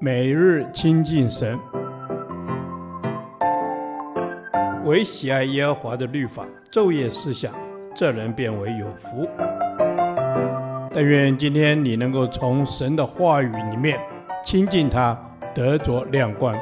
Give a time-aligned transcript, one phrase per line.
[0.00, 1.58] 每日亲近神，
[4.84, 7.54] 唯喜爱耶和华的律法，昼夜思想，
[7.94, 9.26] 这人便为有福。
[10.92, 13.98] 但愿今天你能够从神的话语里面
[14.44, 15.18] 亲近他，
[15.54, 16.54] 得着亮光。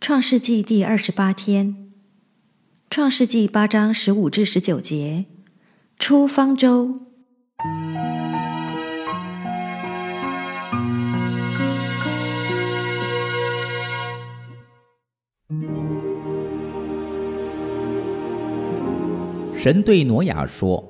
[0.00, 1.92] 创世纪第二十八天，
[2.88, 5.26] 创世纪八章十五至十九节，
[5.98, 7.07] 出方舟。
[19.60, 20.82] 神对挪亚说：“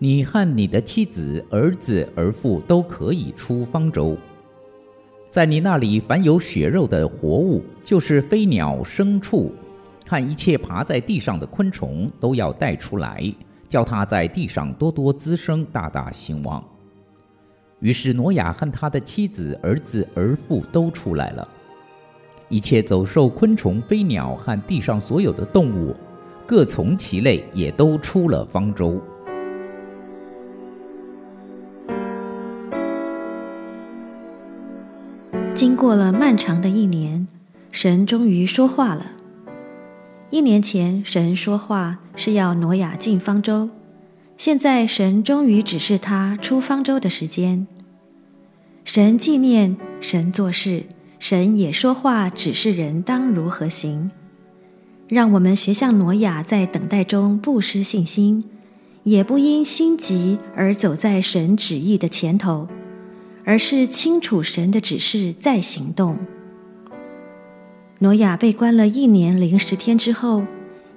[0.00, 4.16] 你和你的妻子、儿子、儿妇都可以出方舟。
[5.28, 9.52] 在你那里，凡有血肉的活物，就是飞鸟、牲畜，
[10.06, 13.22] 和一切爬在地上的昆虫，都要带出来，
[13.68, 16.64] 叫它在地上多多滋生，大大兴旺。”
[17.80, 21.46] 于是挪亚和他的妻子、儿子、儿妇都出来了。
[22.48, 25.94] 一切走兽、昆虫、飞鸟和地上所有的动物。
[26.48, 28.98] 各从其类，也都出了方舟。
[35.54, 37.28] 经过了漫长的一年，
[37.70, 39.04] 神终于说话了。
[40.30, 43.68] 一年前，神说话是要挪亚进方舟，
[44.38, 47.66] 现在神终于指示他出方舟的时间。
[48.86, 50.84] 神纪念，神做事，
[51.18, 54.10] 神也说话，指示人当如何行。
[55.08, 58.44] 让我们学像挪亚，在等待中不失信心，
[59.04, 62.68] 也不因心急而走在神旨意的前头，
[63.42, 66.18] 而是清楚神的指示再行动。
[68.00, 70.44] 挪亚被关了一年零十天之后，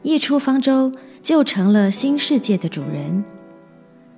[0.03, 0.91] 一出方舟
[1.23, 3.23] 就成了新世界的主人。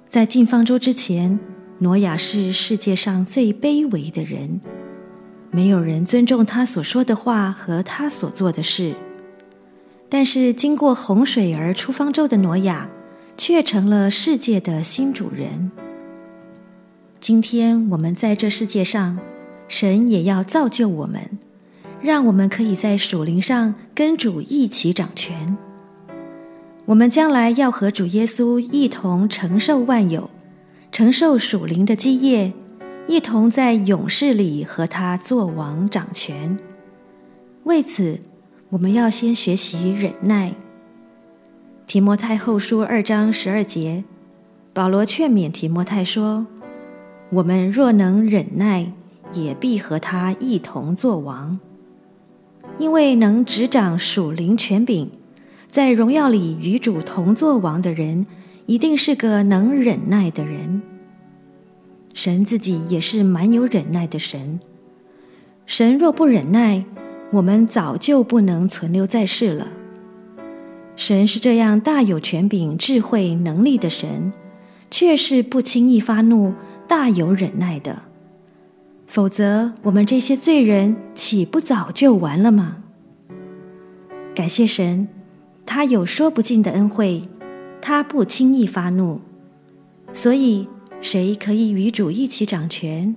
[0.09, 1.39] 在进方舟之前，
[1.77, 4.59] 挪亚是世界上最卑微的人，
[5.51, 8.95] 没有人尊重他所说的话和他所做的事。
[10.13, 12.87] 但是，经过洪水而出方舟的挪亚，
[13.35, 15.71] 却成了世界的新主人。
[17.19, 19.17] 今天我们在这世界上，
[19.67, 21.39] 神也要造就我们，
[21.99, 25.57] 让我们可以在属灵上跟主一起掌权。
[26.85, 30.29] 我们将来要和主耶稣一同承受万有，
[30.91, 32.53] 承受属灵的基业，
[33.07, 36.55] 一同在永世里和他作王掌权。
[37.63, 38.19] 为此，
[38.73, 40.51] 我们要先学习忍耐。
[41.85, 44.03] 提摩太后书二章十二节，
[44.73, 46.47] 保罗劝勉提摩太说
[47.29, 48.91] ：“我们若能忍耐，
[49.31, 51.59] 也必和他一同作王。
[52.79, 55.11] 因为能执掌属灵权柄，
[55.67, 58.25] 在荣耀里与主同作王的人，
[58.65, 60.81] 一定是个能忍耐的人。
[62.15, 64.59] 神自己也是蛮有忍耐的神。
[65.67, 66.83] 神若不忍耐，
[67.33, 69.67] 我们早就不能存留在世了。
[70.95, 74.31] 神是这样大有权柄、智慧、能力的神，
[74.91, 76.53] 却是不轻易发怒、
[76.87, 78.03] 大有忍耐的。
[79.07, 82.77] 否则，我们这些罪人岂不早就完了吗？
[84.35, 85.07] 感谢神，
[85.65, 87.23] 他有说不尽的恩惠，
[87.81, 89.19] 他不轻易发怒。
[90.13, 90.67] 所以，
[91.01, 93.15] 谁可以与主一起掌权？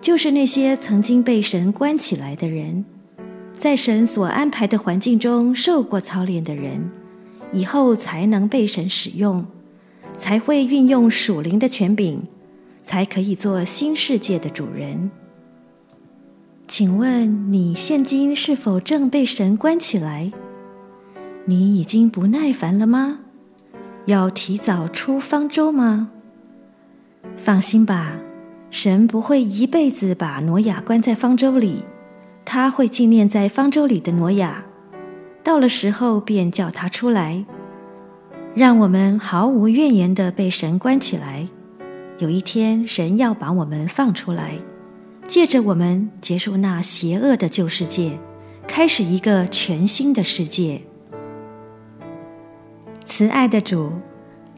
[0.00, 2.86] 就是那些曾经被神关起来的人。
[3.58, 6.90] 在神所安排的环境中受过操练的人，
[7.52, 9.46] 以后才能被神使用，
[10.18, 12.22] 才会运用属灵的权柄，
[12.84, 15.10] 才可以做新世界的主人。
[16.66, 20.32] 请问你现今是否正被神关起来？
[21.44, 23.20] 你已经不耐烦了吗？
[24.06, 26.10] 要提早出方舟吗？
[27.36, 28.16] 放心吧，
[28.70, 31.84] 神不会一辈子把挪亚关在方舟里。
[32.44, 34.64] 他会纪念在方舟里的挪亚，
[35.42, 37.44] 到了时候便叫他出来，
[38.54, 41.48] 让我们毫无怨言的被神关起来。
[42.18, 44.58] 有一天，神要把我们放出来，
[45.26, 48.18] 借着我们结束那邪恶的旧世界，
[48.66, 50.80] 开始一个全新的世界。
[53.04, 53.90] 慈爱的主，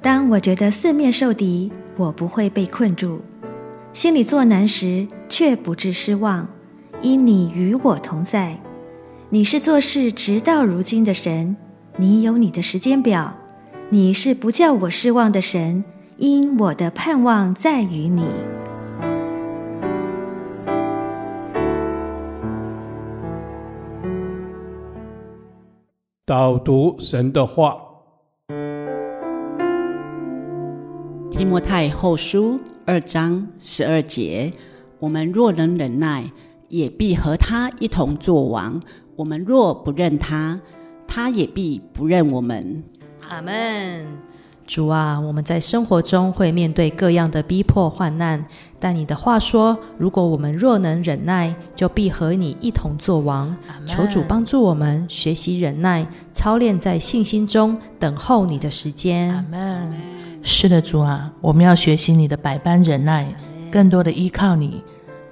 [0.02, 3.20] 当我觉得四面受敌，我不会被困住，
[3.92, 6.46] 心里作难时，却不致失望。
[7.04, 8.58] 因你与我同在，
[9.28, 11.54] 你是做事直到如今的神，
[11.96, 13.30] 你有你的时间表，
[13.90, 15.84] 你是不叫我失望的神，
[16.16, 18.24] 因我的盼望在于你。
[26.24, 27.76] 导读神的话，
[31.30, 34.50] 提摩太后书二章十二节：
[35.00, 36.24] 我们若能忍耐，
[36.68, 38.80] 也必和他一同作王；
[39.16, 40.60] 我们若不认他，
[41.06, 42.82] 他也必不认我们。
[43.28, 44.06] 阿门。
[44.66, 48.42] 主啊，我们在生活中会面对各样的逼迫患难，
[48.80, 53.54] 但你的话说，如果我们若能忍耐，就必和你一同作王。
[53.84, 59.34] 求主帮助我们学习忍耐，操练在信心中等候你的时间。
[59.34, 59.92] 阿门。
[60.42, 63.26] 是的，主啊，我们要学习你的百般忍耐，
[63.70, 64.82] 更多的依靠你。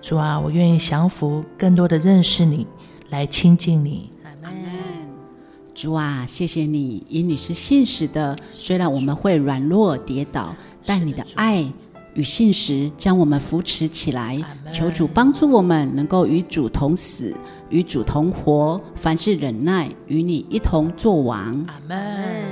[0.02, 2.66] 主啊，我愿意降服，更多的认识你，
[3.10, 4.10] 来亲近你。
[5.72, 8.36] 主啊，谢谢你，因你是信实的。
[8.52, 10.52] 虽然我们会软弱跌倒，
[10.84, 11.64] 但你的爱
[12.14, 14.42] 与信实将我们扶持起来。
[14.72, 17.32] 求主帮助我们，能够与主同死，
[17.70, 21.64] 与主同活，凡事忍耐，与你一同作王。
[21.68, 22.42] 阿门。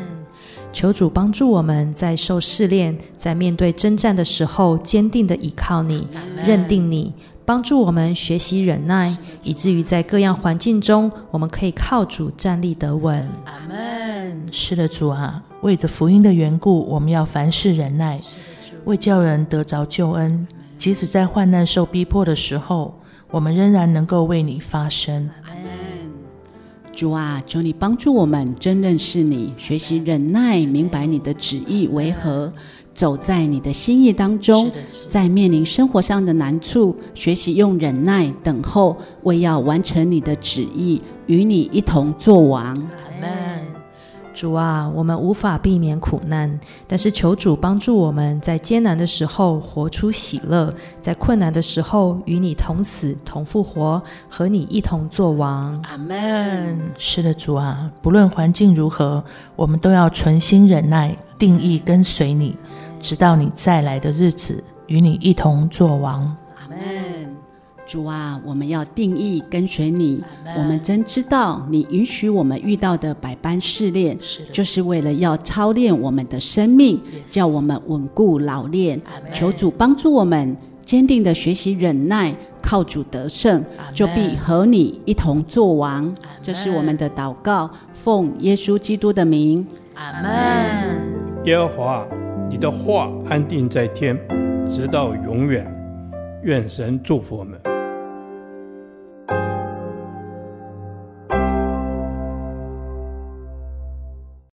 [0.73, 6.07] 求主帮助我们在受试炼、在面对征战的时候，坚定的依靠你，
[6.47, 7.13] 认定你。
[7.51, 9.13] 帮助我们学习忍耐，
[9.43, 13.29] 以至于在各样环境中，我们可以靠主站立得稳。
[13.45, 14.47] 阿门。
[14.53, 18.21] 是的，主啊，为着福音的缘故，我们要凡事忍耐，
[18.85, 20.47] 为叫人得着救恩。
[20.79, 22.95] 即使在患难受逼迫的时候，
[23.33, 25.29] 我们仍然能够为你发声。
[27.01, 32.53] 主啊，求你帮助我们真认识你，学习忍耐，明白你的旨意为何。
[32.93, 34.71] 走在你的心意当中，
[35.09, 42.77] 在面临生活上的难处，学习用忍耐等候，为要完成你的旨意，与你一同作王。
[44.33, 50.73] 主啊，我们无法避免苦难，但是求主帮助我们在艰难的时候活出喜乐，
[51.03, 55.83] 在困难的时候与你同死同复活，和你一同作王。
[55.89, 56.79] 阿门。
[56.97, 59.23] 是的，主啊，不论环境如何，
[59.57, 62.57] 我们都要存心忍耐，定义跟随你。
[63.01, 66.21] 直到你再来的日子，与你一同作王。
[66.57, 67.20] 阿门。
[67.91, 70.23] 主啊，我们要定义跟随你。
[70.57, 74.17] 我们真知道，你允许我们遇到的百般试炼，
[74.53, 79.01] 就是为了要操练我们的生命，叫我们稳固老练。
[79.33, 80.57] 求主帮助我们，
[80.87, 82.33] 坚定的学习忍耐，
[82.63, 83.61] 靠主得胜，
[83.93, 86.15] 就必和你一同作王。
[86.41, 89.67] 这是我们的祷告，奉耶稣基督的名。
[89.97, 91.43] 阿门。
[91.45, 92.07] 耶和华。
[92.49, 94.17] 你的话安定在天，
[94.69, 95.67] 直到永远。
[96.43, 97.61] 愿神祝福我们。